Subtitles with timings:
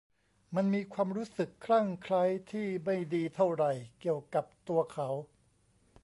[0.55, 5.09] มันมีความรู้สึกคลั่งไคล้ที่ไม่ดีเท่าไหร่เกี่ยวกับตัวเขา